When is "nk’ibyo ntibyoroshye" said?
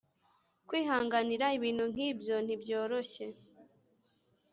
1.93-3.25